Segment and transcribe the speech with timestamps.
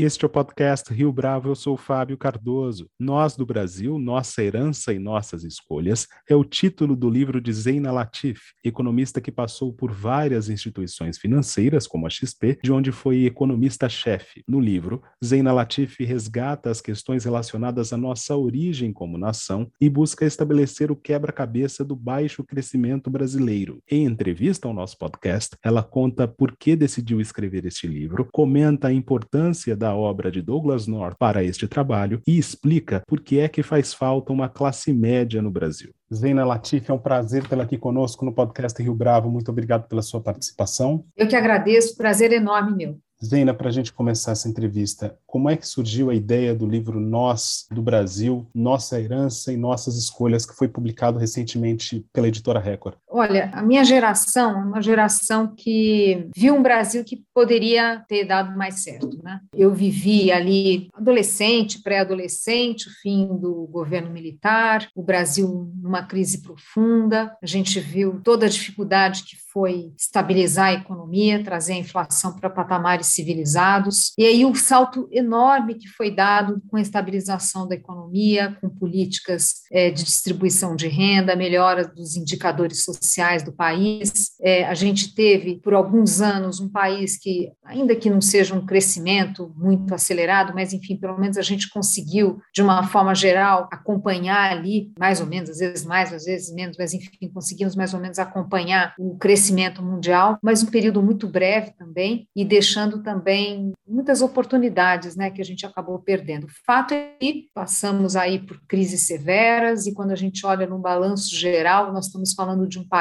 [0.00, 2.88] Este é o podcast Rio Bravo, eu sou Fábio Cardoso.
[3.00, 7.90] Nós do Brasil, Nossa Herança e Nossas Escolhas é o título do livro de Zeina
[7.90, 14.44] Latif, economista que passou por várias instituições financeiras, como a XP, de onde foi economista-chefe.
[14.46, 20.24] No livro, Zeina Latif resgata as questões relacionadas à nossa origem como nação e busca
[20.24, 23.82] estabelecer o quebra-cabeça do baixo crescimento brasileiro.
[23.90, 28.92] Em entrevista ao nosso podcast, ela conta por que decidiu escrever este livro, comenta a
[28.92, 33.48] importância da da obra de Douglas North para este trabalho e explica por que é
[33.48, 35.94] que faz falta uma classe média no Brasil.
[36.14, 39.30] Zeina Latif, é um prazer tê-la aqui conosco no podcast Rio Bravo.
[39.30, 41.04] Muito obrigado pela sua participação.
[41.16, 42.98] Eu que agradeço, prazer enorme meu.
[43.24, 47.00] Zeina, para a gente começar essa entrevista, como é que surgiu a ideia do livro
[47.00, 52.94] Nós do Brasil, Nossa Herança e Nossas Escolhas, que foi publicado recentemente pela editora Record?
[53.18, 58.56] Olha, a minha geração é uma geração que viu um Brasil que poderia ter dado
[58.56, 59.20] mais certo.
[59.24, 59.40] Né?
[59.52, 67.36] Eu vivi ali adolescente, pré-adolescente, o fim do governo militar, o Brasil numa crise profunda,
[67.42, 72.48] a gente viu toda a dificuldade que foi estabilizar a economia, trazer a inflação para
[72.48, 78.56] patamares civilizados, e aí o salto enorme que foi dado com a estabilização da economia,
[78.60, 83.07] com políticas é, de distribuição de renda, melhora dos indicadores sociais
[83.44, 84.32] do país.
[84.40, 88.64] É, a gente teve, por alguns anos, um país que, ainda que não seja um
[88.64, 94.52] crescimento muito acelerado, mas, enfim, pelo menos a gente conseguiu, de uma forma geral, acompanhar
[94.52, 98.00] ali, mais ou menos, às vezes mais, às vezes menos, mas, enfim, conseguimos mais ou
[98.00, 104.22] menos acompanhar o crescimento mundial, mas um período muito breve também, e deixando também muitas
[104.22, 106.44] oportunidades né, que a gente acabou perdendo.
[106.44, 110.78] O fato é que passamos aí por crises severas e quando a gente olha no
[110.78, 112.97] balanço geral, nós estamos falando de um país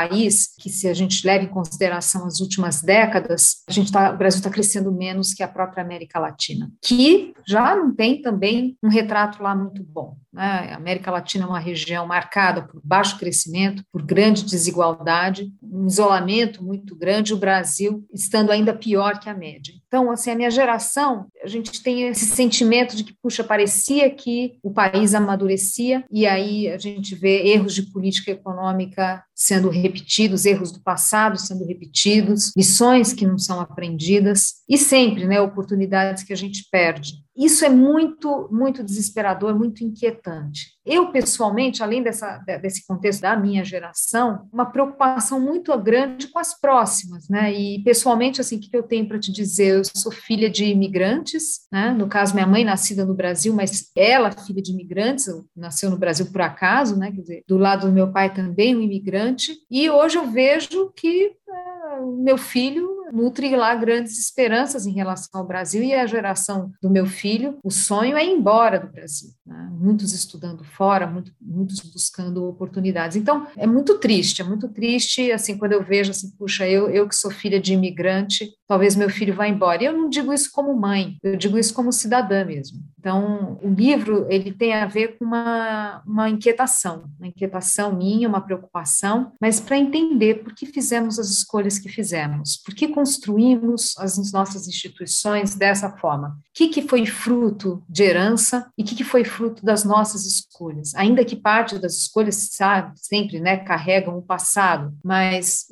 [0.60, 4.40] que, se a gente leva em consideração as últimas décadas, a gente tá, o Brasil
[4.40, 9.42] está crescendo menos que a própria América Latina, que já não tem também um retrato
[9.42, 10.18] lá muito bom.
[10.38, 10.72] Né?
[10.72, 16.64] A América Latina é uma região marcada por baixo crescimento, por grande desigualdade, um isolamento
[16.64, 19.74] muito grande, o Brasil estando ainda pior que a média.
[19.88, 24.60] Então, assim, a minha geração, a gente tem esse sentimento de que, puxa, parecia que
[24.62, 30.72] o país amadurecia, e aí a gente vê erros de política econômica sendo repetidos, erros
[30.72, 36.38] do passado sendo repetidos, lições que não são aprendidas, e sempre, né, oportunidades que a
[36.38, 37.14] gente perde.
[37.38, 40.76] Isso é muito, muito desesperador, muito inquietante.
[40.84, 46.60] Eu, pessoalmente, além dessa, desse contexto da minha geração, uma preocupação muito grande com as
[46.60, 47.54] próximas, né?
[47.54, 49.76] E, pessoalmente, assim, o que eu tenho para te dizer?
[49.76, 51.92] Eu sou filha de imigrantes, né?
[51.92, 56.26] No caso, minha mãe nascida no Brasil, mas ela, filha de imigrantes, nasceu no Brasil
[56.32, 57.12] por acaso, né?
[57.12, 59.56] Quer dizer, do lado do meu pai também um imigrante.
[59.70, 65.48] E hoje eu vejo que é, meu filho nutre lá grandes esperanças em relação ao
[65.48, 69.30] Brasil e a geração do meu filho, o sonho é ir embora do Brasil.
[69.46, 69.70] Né?
[69.72, 73.18] Muitos estudando fora, muito, muitos buscando oportunidades.
[73.18, 77.08] Então, é muito triste, é muito triste, assim, quando eu vejo, assim, puxa, eu, eu
[77.08, 79.84] que sou filha de imigrante, talvez meu filho vá embora.
[79.84, 82.80] E eu não digo isso como mãe, eu digo isso como cidadã mesmo.
[83.00, 88.42] Então, o livro, ele tem a ver com uma, uma inquietação, uma inquietação minha, uma
[88.42, 94.32] preocupação, mas para entender por que fizemos as escolhas que fizemos, por que construímos as
[94.32, 99.04] nossas instituições dessa forma, o que, que foi fruto de herança e o que, que
[99.04, 100.96] foi fruto das nossas escolhas.
[100.96, 105.68] Ainda que parte das escolhas, sabe, sempre né, carregam o passado, mas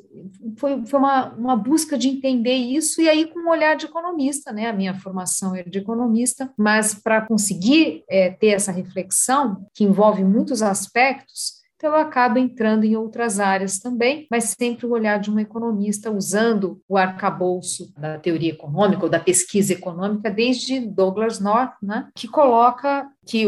[0.56, 4.52] foi, foi uma, uma busca de entender isso e aí com um olhar de economista,
[4.52, 4.68] né?
[4.68, 10.22] A minha formação é de economista, mas para conseguir é, ter essa reflexão, que envolve
[10.22, 15.30] muitos aspectos, então eu acabo entrando em outras áreas também, mas sempre o olhar de
[15.30, 21.74] um economista usando o arcabouço da teoria econômica ou da pesquisa econômica desde Douglas North,
[21.82, 23.44] né, que coloca que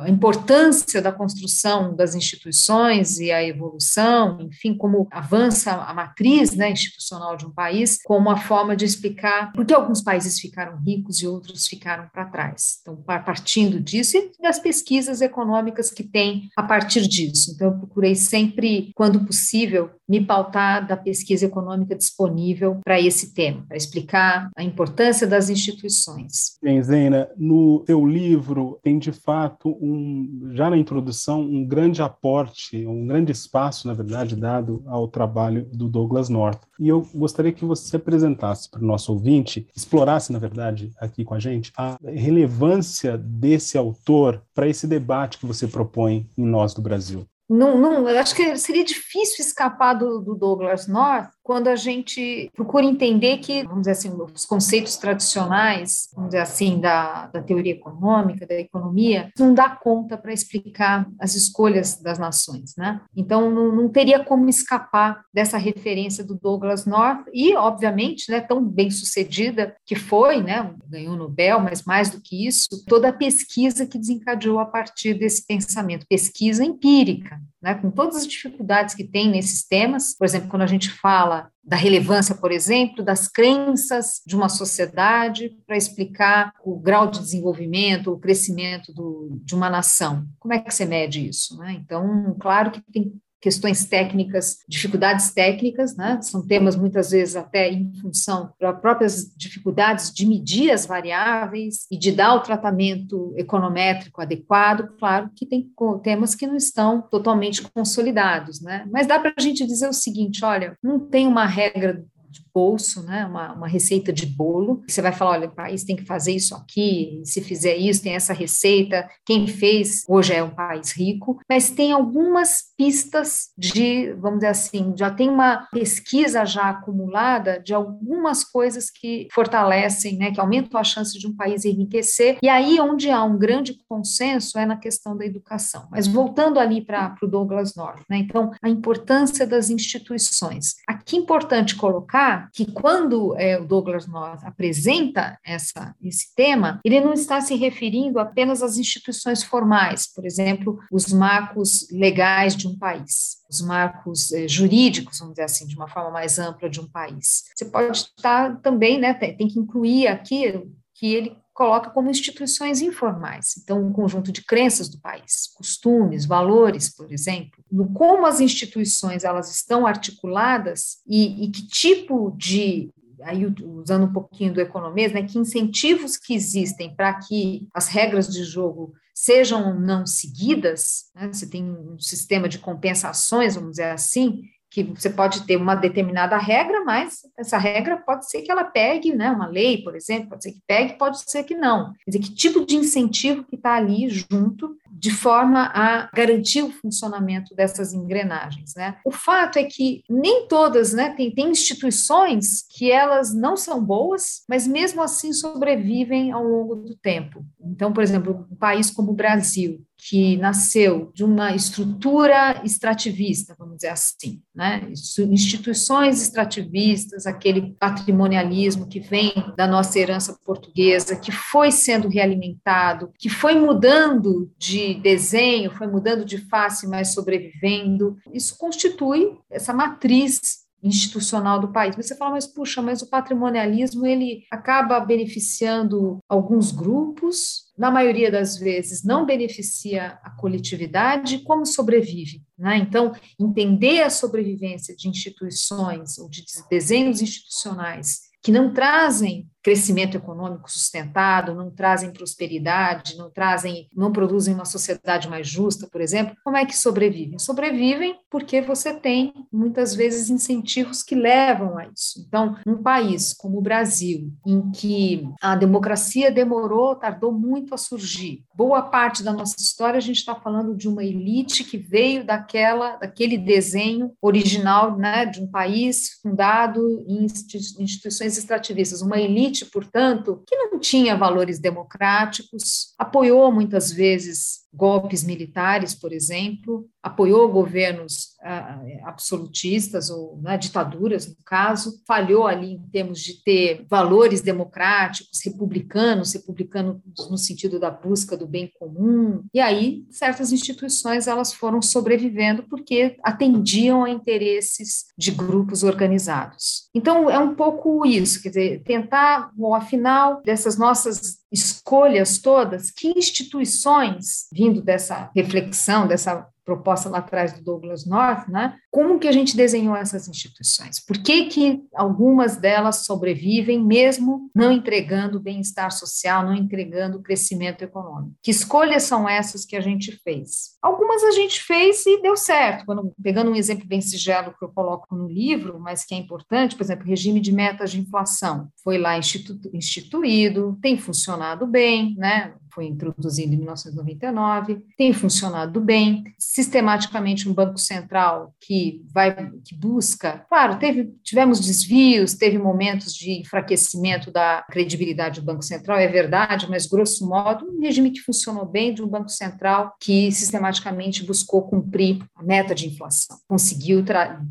[0.00, 6.70] a importância da construção das instituições e a evolução, enfim, como avança a matriz né,
[6.70, 11.20] institucional de um país, como uma forma de explicar por que alguns países ficaram ricos
[11.20, 12.78] e outros ficaram para trás.
[12.80, 17.52] Então, partindo disso e das pesquisas econômicas que tem a partir disso.
[17.54, 23.64] Então, eu procurei sempre, quando possível, me pautar da pesquisa econômica disponível para esse tema,
[23.68, 26.58] para explicar a importância das instituições.
[26.60, 32.84] Bem, Zena, no teu livro tem de fato um, já na introdução, um grande aporte,
[32.84, 36.60] um grande espaço, na verdade, dado ao trabalho do Douglas North.
[36.80, 41.34] E eu gostaria que você apresentasse para o nosso ouvinte, explorasse, na verdade, aqui com
[41.34, 46.82] a gente, a relevância desse autor para esse debate que você propõe em Nós do
[46.82, 47.29] Brasil.
[47.50, 52.50] Não, não, eu acho que seria difícil escapar do, do Douglas North quando a gente
[52.54, 57.72] procura entender que, vamos dizer assim, os conceitos tradicionais, vamos dizer assim, da, da teoria
[57.72, 63.00] econômica, da economia, não dá conta para explicar as escolhas das nações, né?
[63.16, 68.64] Então, não, não, teria como escapar dessa referência do Douglas North e, obviamente, né, tão
[68.64, 73.12] bem sucedida que foi, né, ganhou o Nobel, mas mais do que isso, toda a
[73.12, 79.04] pesquisa que desencadeou a partir desse pensamento, pesquisa empírica, né, com todas as dificuldades que
[79.04, 84.22] tem nesses temas, por exemplo, quando a gente fala da relevância, por exemplo, das crenças
[84.26, 90.26] de uma sociedade para explicar o grau de desenvolvimento, o crescimento do, de uma nação.
[90.38, 91.56] Como é que você mede isso?
[91.58, 91.72] Né?
[91.72, 96.20] Então, claro que tem questões técnicas, dificuldades técnicas, né?
[96.22, 101.96] São temas muitas vezes até em função das próprias dificuldades de medir as variáveis e
[101.96, 104.88] de dar o tratamento econométrico adequado.
[104.98, 105.70] Claro que tem
[106.02, 108.86] temas que não estão totalmente consolidados, né?
[108.90, 112.04] Mas dá para a gente dizer o seguinte: olha, não tem uma regra
[112.52, 114.82] bolso, né, uma, uma receita de bolo.
[114.86, 118.14] Você vai falar, olha, o país tem que fazer isso aqui, se fizer isso, tem
[118.14, 119.08] essa receita.
[119.24, 124.94] Quem fez hoje é um país rico, mas tem algumas pistas de, vamos dizer assim,
[124.96, 130.84] já tem uma pesquisa já acumulada de algumas coisas que fortalecem, né, que aumentam a
[130.84, 132.38] chance de um país enriquecer.
[132.42, 135.88] E aí onde há um grande consenso é na questão da educação.
[135.90, 140.76] Mas voltando ali para o Douglas North, né, então a importância das instituições.
[140.86, 147.00] Aqui é importante colocar que quando é, o Douglas North apresenta essa, esse tema, ele
[147.00, 152.78] não está se referindo apenas às instituições formais, por exemplo, os marcos legais de um
[152.78, 156.88] país, os marcos é, jurídicos, vamos dizer assim, de uma forma mais ampla de um
[156.88, 157.44] país.
[157.54, 160.62] Você pode estar também, né, tem, tem que incluir aqui
[160.94, 163.54] que ele coloca como instituições informais.
[163.58, 169.24] Então, um conjunto de crenças do país, costumes, valores, por exemplo, no como as instituições
[169.24, 172.88] elas estão articuladas e, e que tipo de
[173.22, 173.44] aí
[173.76, 178.42] usando um pouquinho do economês, né, que incentivos que existem para que as regras de
[178.42, 184.84] jogo sejam não seguidas, né, você tem um sistema de compensações, vamos dizer assim, que
[184.84, 189.30] você pode ter uma determinada regra, mas essa regra pode ser que ela pegue, né,
[189.30, 191.92] uma lei, por exemplo, pode ser que pegue, pode ser que não.
[192.04, 196.70] Quer dizer, que tipo de incentivo que está ali junto, de forma a garantir o
[196.70, 198.96] funcionamento dessas engrenagens, né?
[199.04, 204.42] O fato é que nem todas, né, tem, tem instituições que elas não são boas,
[204.48, 207.44] mas mesmo assim sobrevivem ao longo do tempo.
[207.60, 213.76] Então, por exemplo, um país como o Brasil, que nasceu de uma estrutura extrativista, vamos
[213.76, 214.86] dizer assim, né?
[215.30, 223.28] instituições extrativistas, aquele patrimonialismo que vem da nossa herança portuguesa, que foi sendo realimentado, que
[223.28, 228.16] foi mudando de desenho, foi mudando de face, mas sobrevivendo.
[228.32, 231.94] Isso constitui essa matriz institucional do país.
[231.96, 238.58] Você fala, mas puxa, mas o patrimonialismo ele acaba beneficiando alguns grupos, na maioria das
[238.58, 242.42] vezes não beneficia a coletividade, como sobrevive?
[242.58, 242.76] Né?
[242.78, 250.70] Então, entender a sobrevivência de instituições ou de desenhos institucionais que não trazem crescimento econômico
[250.70, 256.56] sustentado, não trazem prosperidade, não trazem, não produzem uma sociedade mais justa, por exemplo, como
[256.56, 257.38] é que sobrevivem?
[257.38, 262.24] Sobrevivem porque você tem muitas vezes incentivos que levam a isso.
[262.26, 268.44] Então, um país como o Brasil, em que a democracia demorou, tardou muito a surgir.
[268.54, 272.96] Boa parte da nossa história a gente está falando de uma elite que veio daquela,
[272.96, 280.42] daquele desenho original, né, de um país fundado em instituições extrativistas, uma elite elite, portanto,
[280.46, 288.80] que não tinha valores democráticos, apoiou muitas vezes golpes militares, por exemplo, apoiou governos ah,
[289.04, 296.32] absolutistas ou né, ditaduras, no caso, falhou ali em termos de ter valores democráticos, republicanos,
[296.32, 299.42] republicanos no sentido da busca do bem comum.
[299.52, 306.88] E aí, certas instituições elas foram sobrevivendo porque atendiam a interesses de grupos organizados.
[306.94, 313.08] Então, é um pouco isso, quer dizer, tentar, bom, afinal, dessas nossas escolhas todas, que
[313.08, 318.76] instituições, vindo dessa reflexão, dessa proposta lá atrás do Douglas North, né?
[318.92, 321.04] Como que a gente desenhou essas instituições?
[321.04, 328.36] Por que que algumas delas sobrevivem mesmo não entregando bem-estar social, não entregando crescimento econômico?
[328.40, 330.76] Que escolhas são essas que a gente fez?
[330.80, 332.86] Algumas a gente fez e deu certo.
[332.86, 336.76] Quando, pegando um exemplo bem sigelo que eu coloco no livro, mas que é importante,
[336.76, 338.68] por exemplo, regime de metas de inflação.
[338.84, 342.54] Foi lá institu instituído, tem funcionado bem, né?
[342.72, 350.44] Foi introduzido em 1999, tem funcionado bem, sistematicamente um banco central que vai que busca,
[350.48, 356.68] claro, teve tivemos desvios, teve momentos de enfraquecimento da credibilidade do Banco Central, é verdade,
[356.68, 361.62] mas grosso modo, um regime que funcionou bem de um Banco Central que sistematicamente buscou
[361.62, 364.04] cumprir a meta de inflação, conseguiu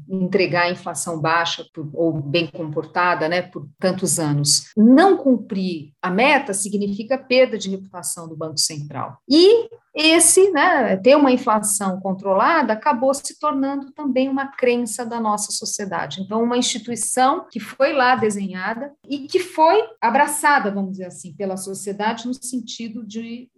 [0.09, 4.65] entregar a inflação baixa por, ou bem comportada, né, por tantos anos.
[4.75, 9.17] Não cumprir a meta significa perda de reputação do Banco Central.
[9.29, 9.69] E
[9.99, 16.21] esse, né, ter uma inflação controlada acabou se tornando também uma crença da nossa sociedade.
[16.21, 21.57] Então, uma instituição que foi lá desenhada e que foi abraçada, vamos dizer assim, pela
[21.57, 23.49] sociedade no sentido de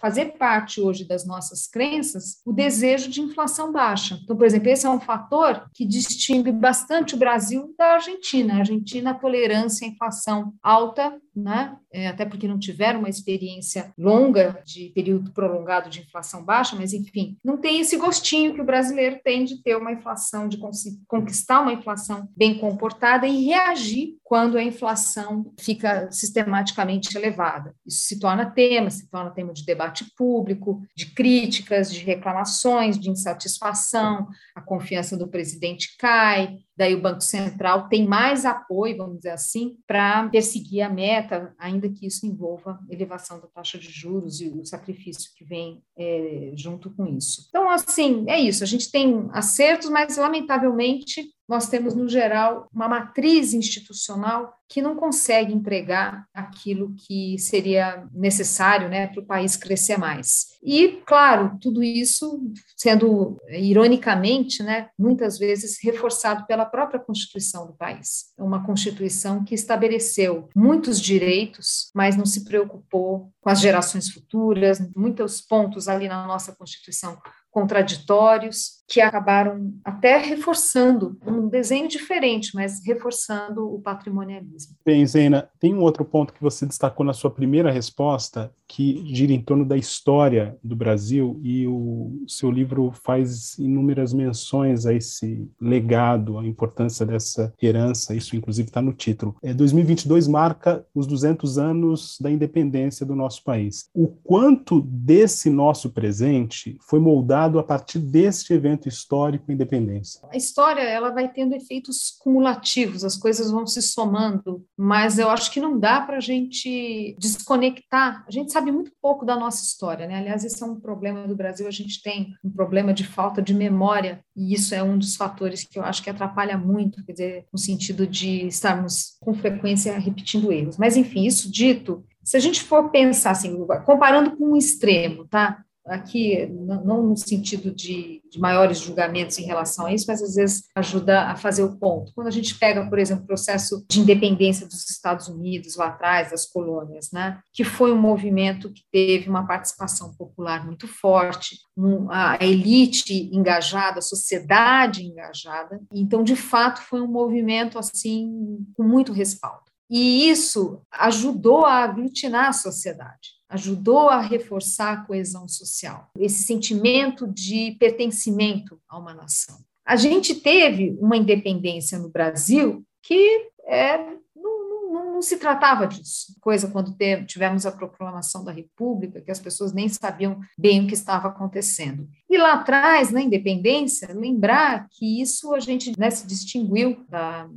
[0.00, 4.18] fazer parte hoje das nossas crenças o desejo de inflação baixa.
[4.22, 8.54] Então, por exemplo, esse é um fator que distingue bastante o Brasil da Argentina.
[8.54, 13.92] A Argentina, a tolerância à inflação alta, né, é, até porque não tiveram uma experiência
[13.98, 18.64] longa de período prolongado de inflação baixa, mas enfim, não tem esse gostinho que o
[18.64, 20.58] brasileiro tem de ter uma inflação, de
[21.06, 27.74] conquistar uma inflação bem comportada e reagir quando a inflação fica sistematicamente elevada.
[27.84, 33.10] Isso se torna tema, se torna tema de debate público, de críticas, de reclamações, de
[33.10, 39.32] insatisfação, a confiança do presidente cai, daí o Banco Central tem mais apoio, vamos dizer
[39.32, 44.48] assim, para perseguir a meta, ainda que isso envolva elevação da taxa de juros e
[44.48, 47.46] o sacrifício que vem é, junto com isso.
[47.48, 48.62] Então, assim, é isso.
[48.62, 54.94] A gente tem acertos, mas lamentavelmente nós temos, no geral, uma matriz institucional que não
[54.94, 60.46] consegue entregar aquilo que seria necessário né, para o país crescer mais.
[60.62, 62.40] E, claro, tudo isso
[62.76, 68.26] sendo, ironicamente, né, muitas vezes reforçado pela própria Constituição do país.
[68.38, 75.40] Uma Constituição que estabeleceu muitos direitos, mas não se preocupou com as gerações futuras, muitos
[75.40, 77.18] pontos ali na nossa Constituição
[77.50, 84.74] contraditórios que acabaram até reforçando um desenho diferente, mas reforçando o patrimonialismo.
[84.84, 89.32] Bem, Zena, tem um outro ponto que você destacou na sua primeira resposta, que gira
[89.32, 95.48] em torno da história do Brasil, e o seu livro faz inúmeras menções a esse
[95.60, 99.36] legado, a importância dessa herança, isso inclusive está no título.
[99.40, 103.88] É, 2022 marca os 200 anos da independência do nosso país.
[103.94, 110.20] O quanto desse nosso presente foi moldado a partir deste evento histórico independência?
[110.30, 115.50] A história ela vai tendo efeitos cumulativos, as coisas vão se somando, mas eu acho
[115.50, 118.24] que não dá para a gente desconectar.
[118.26, 120.18] A gente sabe muito pouco da nossa história, né?
[120.18, 121.66] Aliás, esse é um problema do Brasil.
[121.66, 125.64] A gente tem um problema de falta de memória e isso é um dos fatores
[125.64, 130.52] que eu acho que atrapalha muito, quer dizer, no sentido de estarmos com frequência repetindo
[130.52, 130.76] erros.
[130.78, 135.64] Mas enfim, isso dito, se a gente for pensar assim, comparando com um extremo, tá?
[135.86, 140.64] Aqui, não no sentido de, de, maiores julgamentos em relação a isso, mas às vezes
[140.74, 142.12] ajuda a fazer o ponto.
[142.14, 146.30] Quando a gente pega, por exemplo, o processo de independência dos Estados Unidos lá atrás,
[146.30, 152.10] das colônias, né, que foi um movimento que teve uma participação popular muito forte, um,
[152.10, 159.12] a elite engajada, a sociedade engajada, então, de fato, foi um movimento assim com muito
[159.12, 159.64] respaldo.
[159.88, 167.26] E isso ajudou a aglutinar a sociedade ajudou a reforçar a coesão social, esse sentimento
[167.26, 169.58] de pertencimento a uma nação.
[169.84, 173.98] A gente teve uma independência no Brasil que é,
[174.36, 176.36] não, não, não, se tratava disso.
[176.40, 180.94] Coisa quando tivemos a proclamação da República, que as pessoas nem sabiam bem o que
[180.94, 182.08] estava acontecendo.
[182.28, 187.48] E lá atrás, na independência, lembrar que isso a gente né, se distinguiu da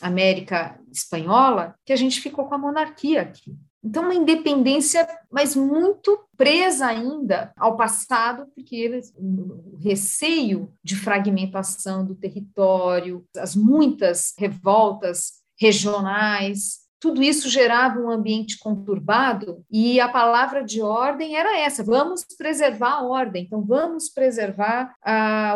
[0.00, 3.54] América espanhola, que a gente ficou com a monarquia aqui.
[3.84, 12.14] Então, uma independência, mas muito presa ainda ao passado, porque o receio de fragmentação do
[12.14, 20.80] território, as muitas revoltas regionais, tudo isso gerava um ambiente conturbado e a palavra de
[20.80, 24.94] ordem era essa: vamos preservar a ordem, então vamos preservar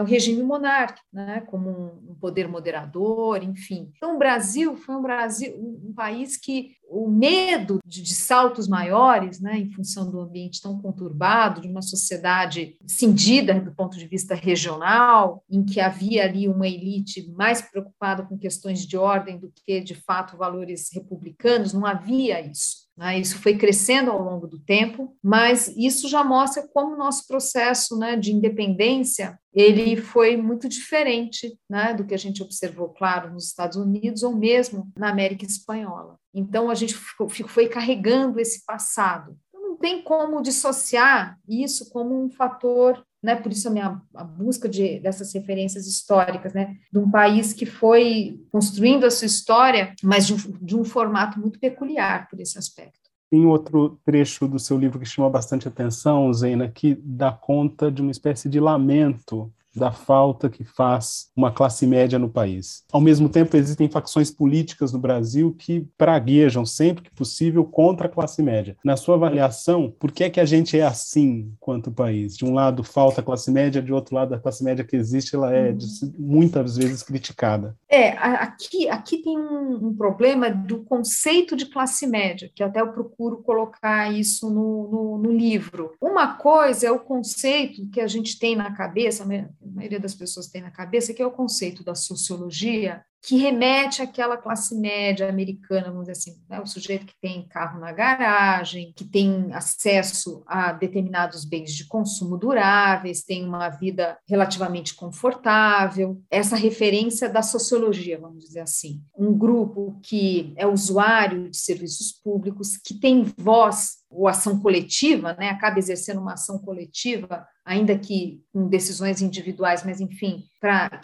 [0.00, 3.92] o regime monárquico, né, como um, poder moderador, enfim.
[3.96, 9.40] Então o Brasil foi um Brasil, um país que o medo de, de, saltos maiores,
[9.40, 14.34] né, em função do ambiente tão conturbado, de uma sociedade cindida do ponto de vista
[14.34, 19.80] regional, em que havia ali uma elite mais preocupada com questões de ordem do que,
[19.80, 22.85] de fato, valores republicanos, não havia isso.
[22.96, 23.18] Né?
[23.18, 27.98] Isso foi crescendo ao longo do tempo, mas isso já mostra como o nosso processo
[27.98, 33.46] né, de independência ele foi muito diferente né, do que a gente observou, claro, nos
[33.46, 36.18] Estados Unidos ou mesmo na América Espanhola.
[36.34, 39.34] Então, a gente foi carregando esse passado
[39.76, 44.68] não tem como dissociar isso como um fator né, por isso a minha a busca
[44.68, 50.28] de, dessas referências históricas, né, de um país que foi construindo a sua história, mas
[50.28, 53.10] de um, de um formato muito peculiar por esse aspecto.
[53.28, 58.00] Tem outro trecho do seu livro que chama bastante atenção, Zena, que dá conta de
[58.00, 62.84] uma espécie de lamento da falta que faz uma classe média no país.
[62.92, 68.10] Ao mesmo tempo, existem facções políticas no Brasil que praguejam sempre que possível contra a
[68.10, 68.76] classe média.
[68.84, 72.36] Na sua avaliação, por que é que a gente é assim quanto país?
[72.36, 75.34] De um lado falta a classe média, de outro lado a classe média que existe,
[75.34, 75.74] ela é
[76.18, 77.76] muitas vezes criticada.
[77.88, 82.92] É, aqui, aqui tem um, um problema do conceito de classe média, que até eu
[82.92, 85.92] procuro colocar isso no, no, no livro.
[86.00, 89.48] Uma coisa é o conceito que a gente tem na cabeça, né?
[89.66, 94.02] A maioria das pessoas tem na cabeça, que é o conceito da sociologia, que remete
[94.02, 96.60] àquela classe média americana, vamos dizer assim, né?
[96.60, 102.38] o sujeito que tem carro na garagem, que tem acesso a determinados bens de consumo
[102.38, 106.22] duráveis, tem uma vida relativamente confortável.
[106.30, 109.02] Essa referência da sociologia, vamos dizer assim.
[109.18, 115.48] Um grupo que é usuário de serviços públicos, que tem voz ou ação coletiva, né,
[115.48, 121.00] acaba exercendo uma ação coletiva, ainda que com decisões individuais, mas enfim, para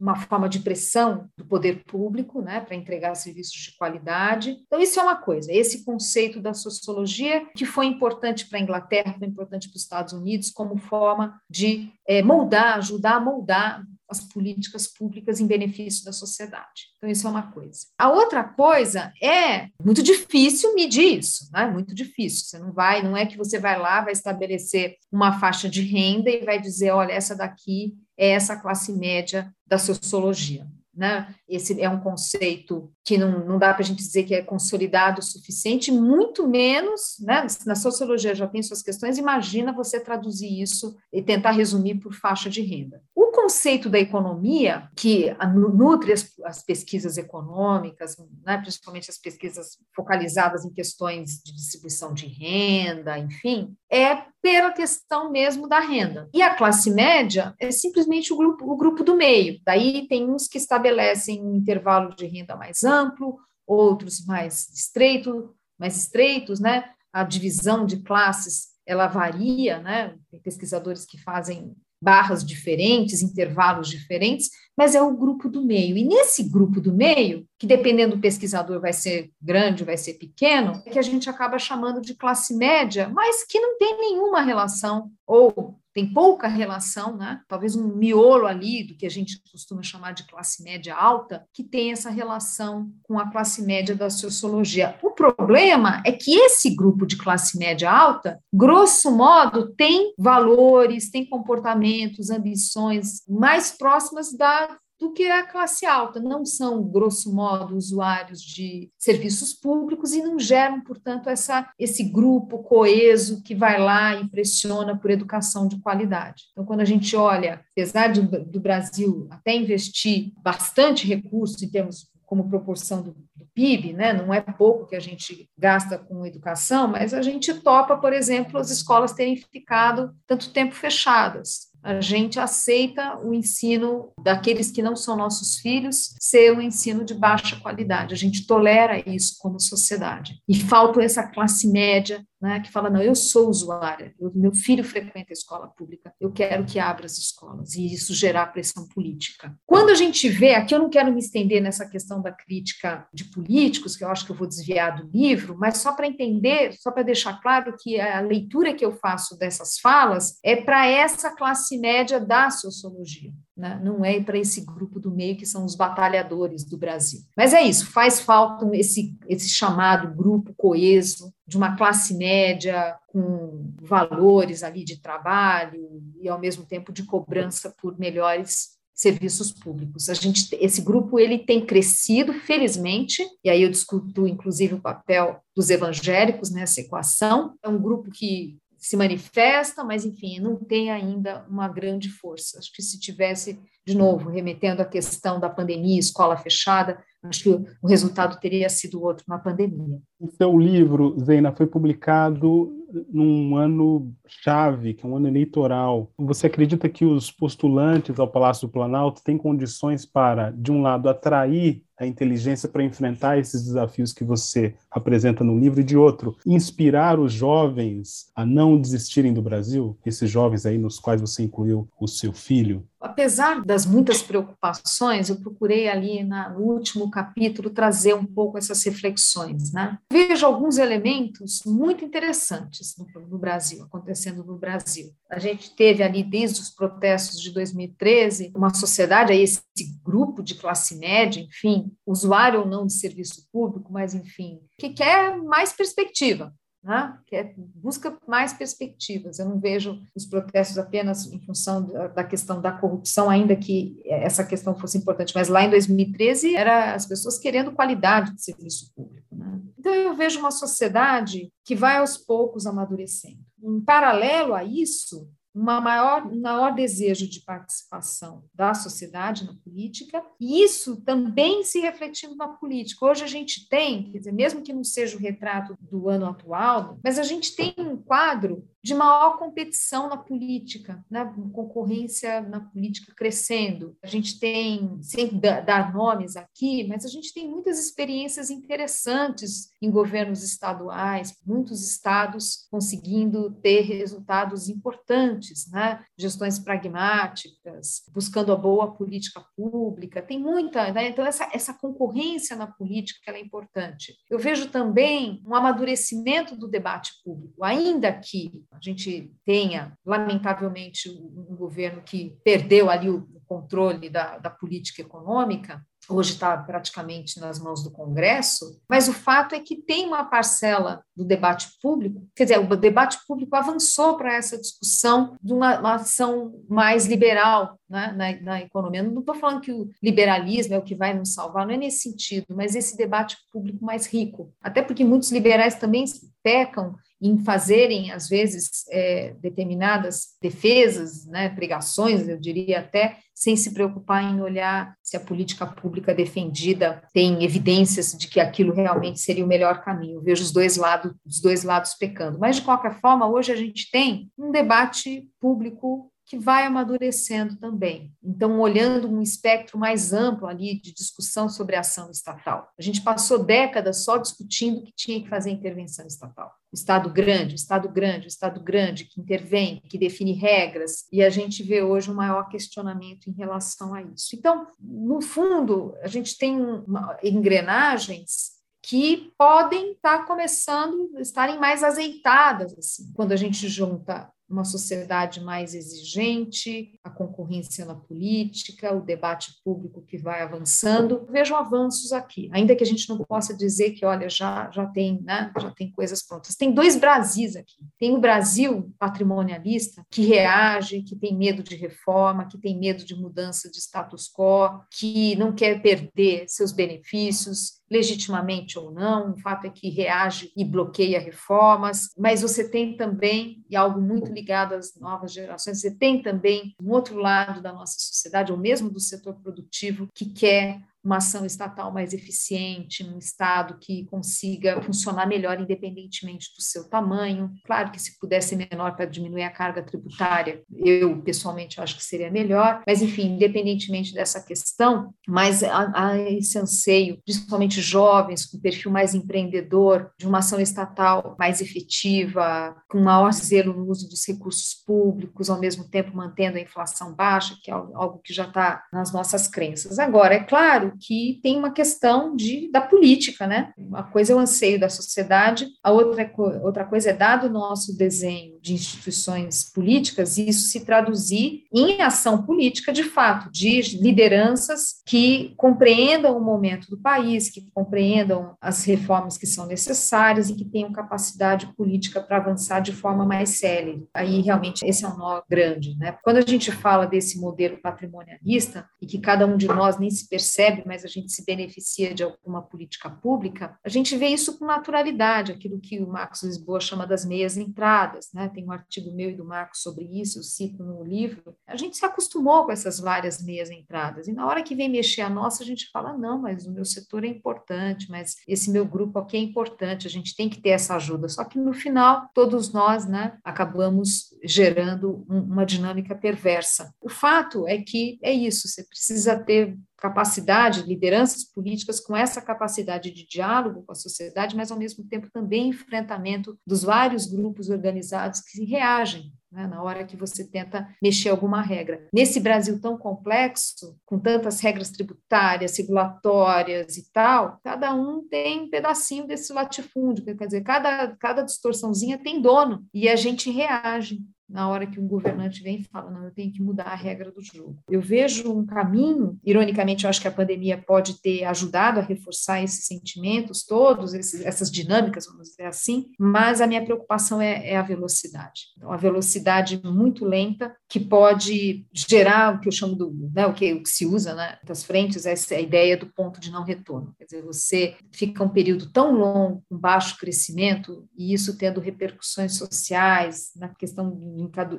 [0.00, 4.58] uma forma de pressão do poder público, né, para entregar serviços de qualidade.
[4.66, 5.52] Então isso é uma coisa.
[5.52, 10.12] Esse conceito da sociologia que foi importante para a Inglaterra, foi importante para os Estados
[10.12, 16.12] Unidos como forma de é, moldar, ajudar a moldar as políticas públicas em benefício da
[16.12, 16.92] sociedade.
[16.96, 17.86] Então, isso é uma coisa.
[17.98, 21.66] A outra coisa é muito difícil medir isso, né?
[21.66, 22.46] Muito difícil.
[22.46, 26.30] Você não vai, não é que você vai lá, vai estabelecer uma faixa de renda
[26.30, 30.66] e vai dizer, olha, essa daqui é essa classe média da sociologia.
[30.94, 31.34] Né?
[31.48, 35.20] Esse é um conceito que não, não dá para a gente dizer que é consolidado
[35.20, 37.46] o suficiente, muito menos, né?
[37.64, 42.50] na sociologia já tem suas questões, imagina você traduzir isso e tentar resumir por faixa
[42.50, 43.02] de renda.
[43.14, 48.58] O conceito da economia, que nutre as, as pesquisas econômicas, né?
[48.58, 55.68] principalmente as pesquisas focalizadas em questões de distribuição de renda, enfim, é pela questão mesmo
[55.68, 56.28] da renda.
[56.34, 59.60] E a classe média é simplesmente o grupo, o grupo do meio.
[59.64, 65.96] Daí tem uns que estabelecem um intervalo de renda mais amplo, outros mais estreito, mais
[65.96, 66.90] estreitos, né?
[67.12, 70.16] A divisão de classes ela varia, né?
[70.30, 75.96] Tem pesquisadores que fazem barras diferentes, intervalos diferentes, mas é o grupo do meio.
[75.96, 80.82] E nesse grupo do meio, que dependendo do pesquisador vai ser grande, vai ser pequeno,
[80.84, 85.10] é que a gente acaba chamando de classe média, mas que não tem nenhuma relação
[85.24, 87.40] ou tem pouca relação, né?
[87.48, 91.62] talvez um miolo ali do que a gente costuma chamar de classe média alta, que
[91.62, 94.98] tem essa relação com a classe média da sociologia.
[95.02, 101.28] O problema é que esse grupo de classe média alta, grosso modo, tem valores, tem
[101.28, 106.20] comportamentos, ambições mais próximas da do que a classe alta.
[106.20, 112.62] Não são, grosso modo, usuários de serviços públicos e não geram, portanto, essa, esse grupo
[112.62, 116.44] coeso que vai lá e pressiona por educação de qualidade.
[116.52, 122.08] Então, quando a gente olha, apesar de, do Brasil até investir bastante recurso em termos
[122.24, 124.14] como proporção do, do, PIB, né?
[124.14, 128.58] não é pouco que a gente gasta com educação, mas a gente topa, por exemplo,
[128.58, 134.94] as escolas terem ficado tanto tempo fechadas a gente aceita o ensino daqueles que não
[134.94, 138.14] são nossos filhos ser um ensino de baixa qualidade.
[138.14, 140.40] A gente tolera isso como sociedade.
[140.48, 144.82] E falta essa classe média né, que fala, não, eu sou usuária, eu, meu filho
[144.82, 149.56] frequenta a escola pública, eu quero que abra as escolas, e isso gerar pressão política.
[149.64, 153.26] Quando a gente vê, aqui eu não quero me estender nessa questão da crítica de
[153.26, 156.90] políticos, que eu acho que eu vou desviar do livro, mas só para entender, só
[156.90, 161.71] para deixar claro que a leitura que eu faço dessas falas é para essa classe
[161.78, 163.80] média da sociologia né?
[163.82, 167.20] não é para esse grupo do meio que são os batalhadores do Brasil.
[167.36, 173.72] Mas é isso, faz falta esse, esse chamado grupo coeso de uma classe média com
[173.80, 180.08] valores ali de trabalho e ao mesmo tempo de cobrança por melhores serviços públicos.
[180.08, 185.40] A gente, esse grupo ele tem crescido, felizmente, e aí eu discuto inclusive o papel
[185.56, 187.54] dos evangélicos nessa equação.
[187.62, 192.58] É um grupo que se manifesta, mas enfim, não tem ainda uma grande força.
[192.58, 197.48] Acho que se tivesse, de novo, remetendo à questão da pandemia, escola fechada, acho que
[197.80, 200.00] o resultado teria sido outro, uma pandemia.
[200.18, 202.72] O seu livro, Zeina, foi publicado
[203.08, 206.10] num ano chave, que é um ano eleitoral.
[206.18, 211.08] Você acredita que os postulantes ao Palácio do Planalto têm condições para, de um lado,
[211.08, 216.36] atrair a inteligência para enfrentar esses desafios que você apresenta no livro, e de outro,
[216.46, 219.96] inspirar os jovens a não desistirem do Brasil?
[220.04, 222.84] Esses jovens aí nos quais você incluiu o seu filho?
[223.02, 228.82] apesar das muitas preocupações, eu procurei ali na, no último capítulo trazer um pouco essas
[228.84, 229.72] reflexões.
[229.72, 229.98] Né?
[230.10, 235.12] Vejo alguns elementos muito interessantes no, no, Brasil, acontecendo no Brasil.
[235.28, 239.60] A gente teve ali, desde os protestos de 2013, uma sociedade, esse
[240.04, 245.36] grupo de classe média, enfim, usuário ou não de serviço público, mas enfim, que quer
[245.36, 247.16] mais perspectiva, né?
[247.24, 249.38] que é, busca mais perspectivas.
[249.38, 254.44] Eu não vejo os protestos apenas em função da, questão da corrupção, ainda que essa
[254.44, 259.36] questão fosse importante, mas lá em 2013 era as pessoas querendo qualidade de serviço público.
[259.36, 259.60] Né?
[259.78, 263.38] Então eu vejo uma sociedade que vai aos poucos amadurecendo.
[263.62, 270.24] Em paralelo a isso, uma maior, um maior desejo de participação da sociedade na política,
[270.40, 273.04] e isso também se refletindo na política.
[273.04, 276.98] Hoje a gente tem, quer dizer, mesmo que não seja o retrato do ano atual,
[277.04, 281.32] mas a gente tem um quadro de maior competição na política, né?
[281.52, 283.96] concorrência na política crescendo.
[284.02, 289.90] A gente tem, sem dar nomes aqui, mas a gente tem muitas experiências interessantes em
[289.90, 296.04] governos estaduais, muitos estados conseguindo ter resultados importantes, né?
[296.18, 300.20] gestões pragmáticas, buscando a boa política pública.
[300.20, 301.08] Tem muita, né?
[301.08, 304.16] então essa, essa concorrência na política é importante.
[304.28, 311.54] Eu vejo também um amadurecimento do debate público, ainda que a gente tenha, lamentavelmente, um
[311.56, 317.82] governo que perdeu ali o controle da, da política econômica, hoje está praticamente nas mãos
[317.82, 322.58] do Congresso, mas o fato é que tem uma parcela do debate público, quer dizer,
[322.58, 328.40] o debate público avançou para essa discussão de uma, uma ação mais liberal né, na,
[328.40, 329.02] na, economia.
[329.02, 332.10] Não estou falando que o liberalismo é o que vai nos salvar, não é nesse
[332.10, 334.52] sentido, mas esse debate público mais rico.
[334.60, 336.04] Até porque muitos liberais também
[336.42, 343.72] pecam em fazerem, às vezes, é, determinadas defesas, né, pregações, eu diria até, sem se
[343.72, 349.44] preocupar em olhar se a política pública defendida tem evidências de que aquilo realmente seria
[349.44, 350.16] o melhor caminho.
[350.16, 350.78] Eu vejo os dois
[351.26, 352.38] os dois lados pecando.
[352.38, 358.10] Mas, de qualquer forma, hoje a gente tem um debate público que vai amadurecendo também.
[358.24, 362.72] Então, olhando um espectro mais amplo ali de discussão sobre a ação estatal.
[362.78, 366.50] A gente passou décadas só discutindo que tinha que fazer intervenção estatal.
[366.72, 371.22] O Estado grande, o Estado grande, o Estado grande que intervém, que define regras, e
[371.22, 374.34] a gente vê hoje um maior questionamento em relação a isso.
[374.34, 382.72] Então, no fundo, a gente tem uma, engrenagens que podem estar começando, estarem mais azeitadas,
[382.78, 389.52] assim, quando a gente junta uma sociedade mais exigente, a concorrência na política, o debate
[389.64, 391.26] público que vai avançando.
[391.30, 395.22] Vejo avanços aqui, ainda que a gente não possa dizer que, olha, já, já tem,
[395.22, 396.54] né, já tem coisas prontas.
[396.54, 397.76] Tem dois Brasis aqui.
[397.98, 403.14] Tem o Brasil patrimonialista, que reage, que tem medo de reforma, que tem medo de
[403.14, 409.66] mudança de status quo, que não quer perder seus benefícios, legitimamente ou não, o fato
[409.66, 414.98] é que reage e bloqueia reformas, mas você tem também, e algo muito ligado às
[414.98, 419.34] novas gerações, você tem também um outro lado da nossa sociedade, ou mesmo do setor
[419.34, 426.52] produtivo, que quer uma ação estatal mais eficiente, um Estado que consiga funcionar melhor independentemente
[426.56, 427.50] do seu tamanho.
[427.64, 432.30] Claro que se pudesse menor para diminuir a carga tributária, eu pessoalmente acho que seria
[432.30, 439.14] melhor, mas enfim, independentemente dessa questão, mas há, esse anseio, principalmente jovens com perfil mais
[439.14, 445.50] empreendedor, de uma ação estatal mais efetiva, com maior zelo no uso dos recursos públicos,
[445.50, 449.48] ao mesmo tempo mantendo a inflação baixa, que é algo que já está nas nossas
[449.48, 449.98] crenças.
[449.98, 453.72] Agora, é claro que tem uma questão de, da política, né?
[453.76, 456.30] Uma coisa é o anseio da sociedade, a outra,
[456.62, 462.42] outra coisa é dado o nosso desenho de instituições políticas, isso se traduzir em ação
[462.42, 469.36] política de fato, de lideranças que compreendam o momento do país, que compreendam as reformas
[469.36, 474.00] que são necessárias e que tenham capacidade política para avançar de forma mais séria.
[474.14, 476.16] Aí realmente esse é um nó grande, né?
[476.22, 480.28] Quando a gente fala desse modelo patrimonialista e que cada um de nós nem se
[480.28, 484.64] percebe mas a gente se beneficia de alguma política pública, a gente vê isso com
[484.64, 488.50] naturalidade, aquilo que o Marcos Lisboa chama das meias entradas, né?
[488.52, 491.56] Tem um artigo meu e do Marcos sobre isso, eu cito no livro.
[491.66, 495.22] A gente se acostumou com essas várias meias entradas, e na hora que vem mexer
[495.22, 498.84] a nossa, a gente fala: não, mas o meu setor é importante, mas esse meu
[498.84, 501.28] grupo aqui é importante, a gente tem que ter essa ajuda.
[501.28, 506.94] Só que no final, todos nós, né, acabamos gerando um, uma dinâmica perversa.
[507.00, 513.12] O fato é que é isso, você precisa ter capacidade, lideranças políticas com essa capacidade
[513.12, 518.40] de diálogo com a sociedade, mas ao mesmo tempo também enfrentamento dos vários grupos organizados
[518.40, 522.08] que reagem né, na hora que você tenta mexer alguma regra.
[522.12, 528.70] Nesse Brasil tão complexo, com tantas regras tributárias, regulatórias e tal, cada um tem um
[528.70, 534.18] pedacinho desse latifúndio, quer dizer, cada, cada distorçãozinha tem dono, e a gente reage
[534.52, 537.32] na hora que um governante vem e fala, não, eu tenho que mudar a regra
[537.32, 537.78] do jogo.
[537.88, 542.62] Eu vejo um caminho, ironicamente, eu acho que a pandemia pode ter ajudado a reforçar
[542.62, 547.76] esses sentimentos todos, esses, essas dinâmicas, vamos dizer assim, mas a minha preocupação é, é
[547.76, 548.66] a velocidade.
[548.76, 553.54] Então, a velocidade muito lenta que pode gerar o que eu chamo do, né, o,
[553.54, 556.50] que, o que se usa né, das frentes, essa é a ideia do ponto de
[556.50, 557.14] não retorno.
[557.18, 562.56] Quer dizer, você fica um período tão longo, com baixo crescimento, e isso tendo repercussões
[562.56, 564.10] sociais, na questão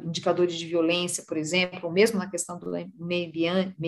[0.06, 3.32] indicadores de violência, por exemplo, ou mesmo na questão do meio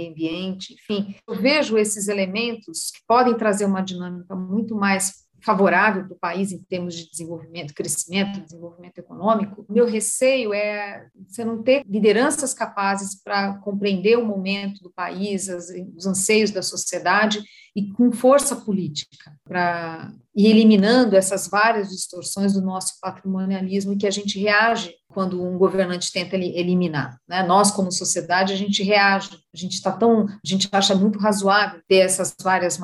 [0.10, 6.16] ambiente, enfim, eu vejo esses elementos que podem trazer uma dinâmica muito mais favorável para
[6.16, 9.64] o país em termos de desenvolvimento, crescimento, desenvolvimento econômico.
[9.70, 15.48] Meu receio é você não ter lideranças capazes para compreender o momento do país,
[15.96, 17.44] os anseios da sociedade
[17.76, 24.12] e com força política para ir eliminando essas várias distorções do nosso patrimonialismo que a
[24.12, 27.18] gente reage quando um governante tenta eliminar.
[27.28, 27.44] Né?
[27.44, 31.82] Nós, como sociedade, a gente reage, a gente está tão, a gente acha muito razoável
[31.88, 32.80] ter essas várias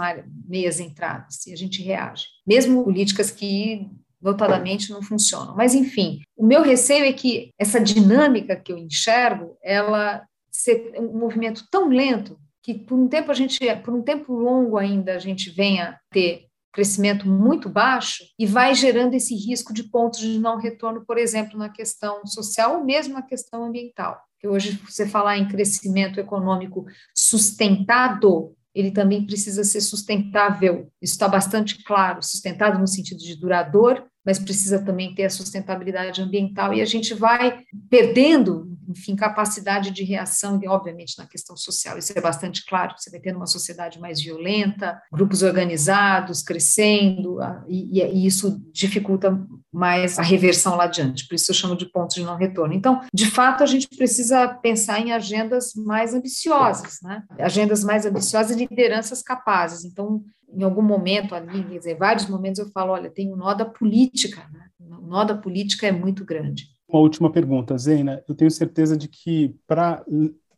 [0.48, 3.90] meias entradas e a gente reage, mesmo políticas que
[4.22, 5.56] notadamente não funcionam.
[5.56, 11.18] Mas enfim, o meu receio é que essa dinâmica que eu enxergo, ela ser um
[11.18, 15.20] movimento tão lento que por um tempo a gente, por um tempo longo ainda a
[15.20, 20.58] gente venha ter crescimento muito baixo e vai gerando esse risco de pontos de não
[20.58, 24.18] retorno, por exemplo, na questão social ou mesmo na questão ambiental.
[24.40, 30.90] Que hoje você falar em crescimento econômico sustentado, ele também precisa ser sustentável.
[31.02, 36.22] Isso está bastante claro, sustentado no sentido de duradouro, mas precisa também ter a sustentabilidade
[36.22, 41.98] ambiental e a gente vai perdendo enfim, capacidade de reação, e obviamente na questão social,
[41.98, 48.02] isso é bastante claro, você vai tendo uma sociedade mais violenta, grupos organizados crescendo, e,
[48.02, 49.40] e isso dificulta
[49.72, 52.74] mais a reversão lá adiante, por isso eu chamo de pontos de não retorno.
[52.74, 57.24] Então, de fato, a gente precisa pensar em agendas mais ambiciosas, né?
[57.40, 59.86] agendas mais ambiciosas e lideranças capazes.
[59.86, 60.24] Então,
[60.54, 63.54] em algum momento ali, quer dizer, vários momentos eu falo, olha, tem o um nó
[63.54, 64.66] da política, né?
[64.80, 66.66] o nó da política é muito grande.
[66.88, 68.22] Uma última pergunta, Zeina.
[68.28, 70.04] Eu tenho certeza de que para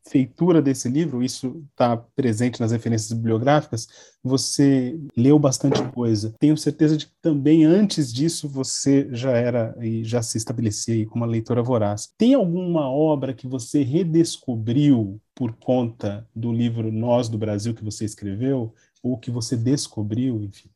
[0.05, 3.87] feitura desse livro, isso está presente nas referências bibliográficas,
[4.23, 6.33] você leu bastante coisa.
[6.39, 11.23] Tenho certeza de que também antes disso você já era e já se estabelecia como
[11.23, 12.09] uma leitora voraz.
[12.17, 18.05] Tem alguma obra que você redescobriu por conta do livro Nós do Brasil que você
[18.05, 20.69] escreveu ou que você descobriu, enfim?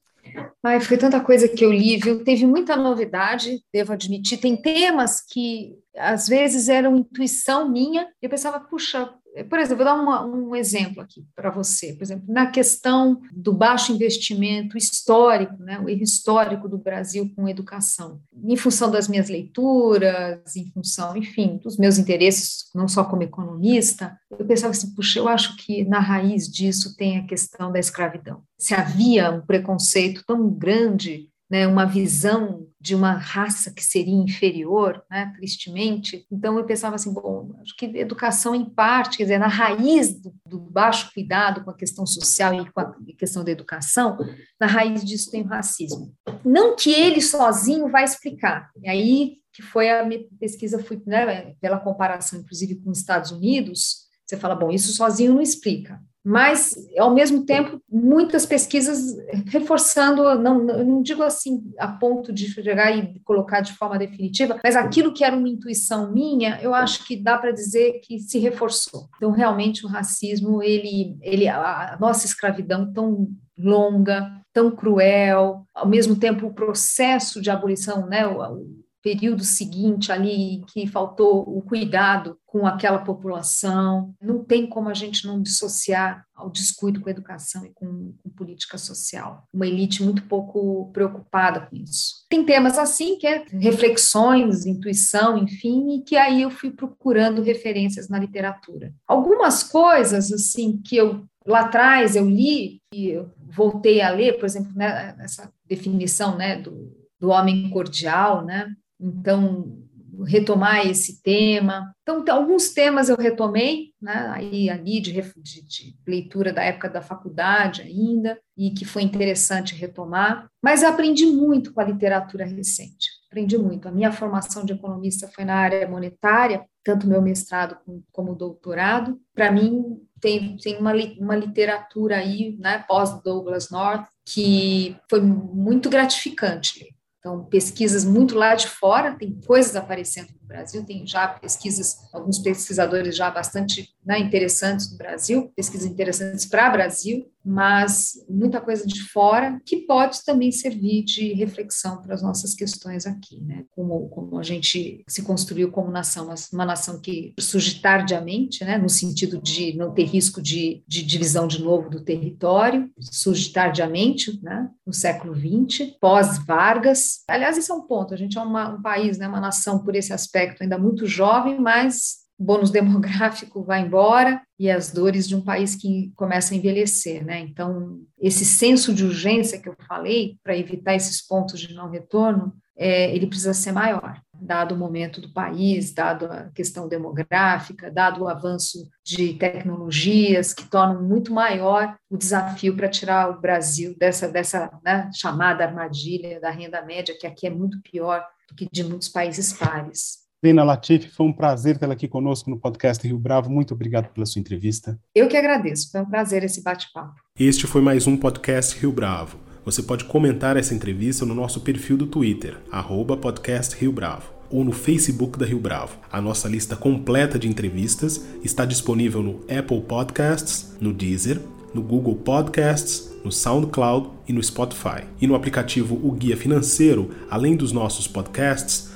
[0.64, 2.24] Ai, foi tanta coisa que eu li, viu?
[2.24, 4.38] Teve muita novidade, devo admitir.
[4.38, 8.08] Tem temas que às vezes eram intuição minha.
[8.22, 11.94] Eu pensava, puxa, por exemplo, vou dar uma, um exemplo aqui para você.
[11.94, 17.48] Por exemplo, na questão do baixo investimento histórico, né, o erro histórico do Brasil com
[17.48, 23.24] educação, em função das minhas leituras, em função, enfim, dos meus interesses, não só como
[23.24, 27.80] economista, eu pensava assim, puxa, eu acho que na raiz disso tem a questão da
[27.80, 28.42] escravidão.
[28.58, 35.04] Se havia um preconceito tão grande né, uma visão de uma raça que seria inferior,
[35.10, 36.26] né, tristemente.
[36.32, 40.34] Então eu pensava assim, bom, acho que educação em parte, quer dizer, na raiz do,
[40.46, 44.18] do, baixo cuidado com a questão social e com a questão da educação,
[44.60, 46.14] na raiz disso tem o racismo.
[46.46, 48.70] Não que ele sozinho vai explicar.
[48.82, 53.32] E aí que foi a minha pesquisa, fui, né, pela comparação, inclusive, com os Estados
[53.32, 60.24] Unidos, você fala, bom, isso sozinho não explica mas, ao mesmo tempo, muitas pesquisas reforçando,
[60.38, 65.14] não, não digo assim a ponto de chegar e colocar de forma definitiva, mas aquilo
[65.14, 69.08] que era uma intuição minha, eu acho que dá para dizer que se reforçou.
[69.16, 76.18] Então, realmente, o racismo, ele, ele a nossa escravidão tão longa, tão cruel, ao mesmo
[76.18, 78.68] tempo o processo de abolição, né, o,
[79.02, 84.14] período seguinte ali que faltou o cuidado com aquela população.
[84.22, 88.30] Não tem como a gente não dissociar ao descuido com a educação e com, com,
[88.30, 89.44] política social.
[89.54, 92.26] Uma elite muito pouco preocupada com isso.
[92.30, 98.08] Tem temas assim, que é reflexões, intuição, enfim, e que aí eu fui procurando referências
[98.10, 98.94] na literatura.
[99.08, 104.46] Algumas coisas, assim, que eu lá atrás eu li e eu voltei a ler, por
[104.46, 108.68] exemplo, né, essa definição né, do, do homem cordial, né?
[109.00, 109.88] Então,
[110.26, 111.94] retomar esse tema.
[112.02, 117.02] Então, alguns temas eu retomei, né, aí ali de, de, de, leitura da época da
[117.02, 123.58] faculdade ainda, e que foi interessante retomar, mas aprendi muito com a literatura recente, aprendi
[123.58, 123.88] muito.
[123.88, 127.78] A minha formação de economista foi na área monetária, tanto meu mestrado
[128.12, 129.20] como, doutorado.
[129.36, 136.97] Para mim, tem, tem uma, uma literatura aí, né, pós-Douglas North, que foi muito gratificante
[137.28, 143.16] então, pesquisas muito lá de fora, tem coisas aparecendo Brasil, tem já pesquisas, alguns pesquisadores
[143.16, 149.02] já bastante né, interessantes no Brasil, pesquisas interessantes para o Brasil, mas muita coisa de
[149.04, 153.64] fora que pode também servir de reflexão para as nossas questões aqui, né?
[153.72, 158.78] Como, como a gente se construiu como nação, uma nação que surge tardiamente, né?
[158.78, 164.42] No sentido de não ter risco de, de divisão de novo do território, surge tardiamente,
[164.44, 164.70] né?
[164.86, 167.24] No século XX, pós-Vargas.
[167.30, 168.14] Aliás, esse é um ponto.
[168.14, 169.26] A gente é uma, um país, né?
[169.26, 174.70] Uma nação por esse aspecto ainda muito jovem, mas o bônus demográfico vai embora e
[174.70, 177.40] as dores de um país que começa a envelhecer, né?
[177.40, 182.54] Então, esse senso de urgência que eu falei, para evitar esses pontos de não retorno,
[182.78, 188.24] é, ele precisa ser maior, dado o momento do país, dado a questão demográfica, dado
[188.24, 194.28] o avanço de tecnologias que tornam muito maior o desafio para tirar o Brasil dessa,
[194.28, 198.84] dessa né, chamada armadilha da renda média, que aqui é muito pior do que de
[198.84, 200.27] muitos países pares.
[200.48, 203.50] Lena Latifi, foi um prazer tê-la aqui conosco no podcast Rio Bravo.
[203.50, 204.98] Muito obrigado pela sua entrevista.
[205.14, 207.16] Eu que agradeço, foi um prazer esse bate-papo.
[207.38, 209.38] Este foi mais um podcast Rio Bravo.
[209.66, 214.64] Você pode comentar essa entrevista no nosso perfil do Twitter, arroba podcast Rio Bravo, ou
[214.64, 215.98] no Facebook da Rio Bravo.
[216.10, 221.42] A nossa lista completa de entrevistas está disponível no Apple Podcasts, no Deezer,
[221.74, 225.04] no Google Podcasts, no SoundCloud e no Spotify.
[225.20, 228.96] E no aplicativo O Guia Financeiro, além dos nossos podcasts,